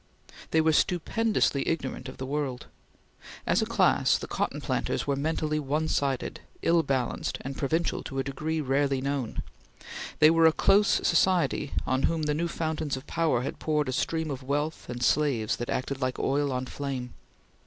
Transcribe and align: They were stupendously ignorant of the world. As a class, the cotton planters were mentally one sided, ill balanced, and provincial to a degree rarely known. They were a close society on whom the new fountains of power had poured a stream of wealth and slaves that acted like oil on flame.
They 0.49 0.61
were 0.61 0.73
stupendously 0.73 1.67
ignorant 1.67 2.09
of 2.09 2.17
the 2.17 2.25
world. 2.25 2.65
As 3.45 3.61
a 3.61 3.67
class, 3.67 4.17
the 4.17 4.25
cotton 4.25 4.59
planters 4.59 5.05
were 5.05 5.15
mentally 5.15 5.59
one 5.59 5.87
sided, 5.87 6.39
ill 6.63 6.81
balanced, 6.81 7.37
and 7.41 7.55
provincial 7.55 8.01
to 8.05 8.17
a 8.17 8.23
degree 8.23 8.61
rarely 8.61 8.99
known. 8.99 9.43
They 10.17 10.31
were 10.31 10.47
a 10.47 10.53
close 10.53 10.87
society 11.07 11.73
on 11.85 12.01
whom 12.09 12.23
the 12.23 12.33
new 12.33 12.47
fountains 12.47 12.97
of 12.97 13.05
power 13.05 13.43
had 13.43 13.59
poured 13.59 13.89
a 13.89 13.93
stream 13.93 14.31
of 14.31 14.41
wealth 14.41 14.89
and 14.89 15.03
slaves 15.03 15.57
that 15.57 15.69
acted 15.69 16.01
like 16.01 16.17
oil 16.17 16.51
on 16.51 16.65
flame. 16.65 17.13